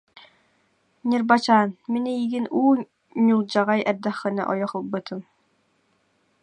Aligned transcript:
Ньырбачаан, 1.09 1.69
мин 1.91 2.03
эйиигин 2.13 2.45
уу 2.59 2.71
ньулдьаҕай 3.25 3.81
эрдэххинэ 3.89 4.43
ойох 4.51 4.73
ылбытым 4.79 5.21